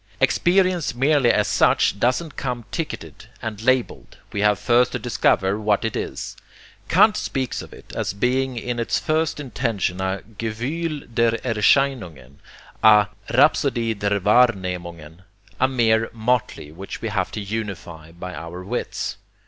Experience 0.19 0.95
merely 0.95 1.29
as 1.31 1.47
such 1.47 1.99
doesn't 1.99 2.35
come 2.35 2.65
ticketed 2.71 3.27
and 3.39 3.61
labeled, 3.61 4.17
we 4.33 4.41
have 4.41 4.57
first 4.57 4.91
to 4.91 4.97
discover 4.97 5.59
what 5.59 5.85
it 5.85 5.95
is. 5.95 6.35
Kant 6.89 7.15
speaks 7.15 7.61
of 7.61 7.71
it 7.71 7.93
as 7.95 8.13
being 8.13 8.57
in 8.57 8.79
its 8.79 8.97
first 8.97 9.39
intention 9.39 10.01
a 10.01 10.23
gewuehl 10.39 11.07
der 11.13 11.37
erscheinungen, 11.45 12.37
a 12.81 13.09
rhapsodie 13.31 13.93
der 13.93 14.19
wahrnehmungen, 14.21 15.19
a 15.59 15.67
mere 15.67 16.09
motley 16.13 16.71
which 16.71 16.99
we 17.03 17.09
have 17.09 17.29
to 17.31 17.39
unify 17.39 18.11
by 18.11 18.33
our 18.33 18.63
wits. 18.63 19.17